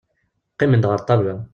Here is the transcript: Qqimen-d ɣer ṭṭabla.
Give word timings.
Qqimen-d 0.53 0.85
ɣer 0.87 0.99
ṭṭabla. 1.03 1.35